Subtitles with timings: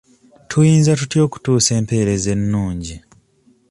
[0.49, 2.95] Tuyinza tutya okutuusa empeereza ennungi?